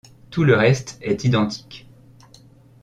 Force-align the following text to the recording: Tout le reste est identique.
Tout 0.31 0.43
le 0.45 0.55
reste 0.55 0.97
est 1.03 1.25
identique. 1.25 1.87